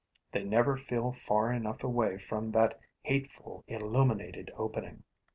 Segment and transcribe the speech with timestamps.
[0.31, 5.03] They never feel far enough away from that hateful illuminated opening.